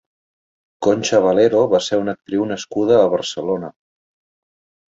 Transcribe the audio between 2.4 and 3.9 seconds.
nascuda a Barcelona.